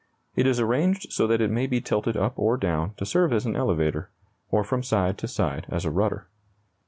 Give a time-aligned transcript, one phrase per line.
[0.35, 3.45] It is arranged so that it may be tilted up or down to serve as
[3.45, 4.09] an elevator,
[4.49, 6.25] or from side to side as a rudder.